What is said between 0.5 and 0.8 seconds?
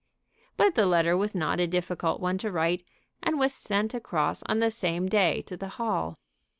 But